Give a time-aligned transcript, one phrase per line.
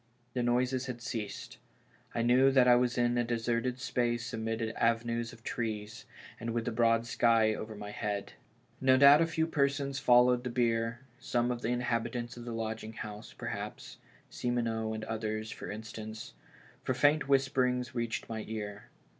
[0.33, 1.59] The noises had ceased;
[2.15, 6.07] I knew that I was in a deserted space amid avenues of trees,
[6.39, 8.33] and with tlie broad sky over my head.
[8.81, 12.93] No doubt a few persons followed the bier, some of the inhabitants of the lodging
[12.93, 13.97] house, perhaps—
[14.31, 16.33] Simoneau and others, for instance—
[16.83, 18.85] for faint whisperings reached my ear.